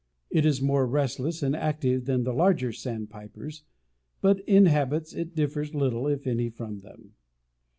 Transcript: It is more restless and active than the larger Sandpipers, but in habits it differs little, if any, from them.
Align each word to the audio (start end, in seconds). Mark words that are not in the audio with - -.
It 0.31 0.47
is 0.47 0.63
more 0.63 0.87
restless 0.87 1.43
and 1.43 1.55
active 1.55 2.05
than 2.05 2.23
the 2.23 2.33
larger 2.33 2.71
Sandpipers, 2.71 3.65
but 4.19 4.39
in 4.49 4.65
habits 4.65 5.13
it 5.13 5.35
differs 5.35 5.75
little, 5.75 6.07
if 6.07 6.25
any, 6.25 6.49
from 6.49 6.79
them. 6.79 7.13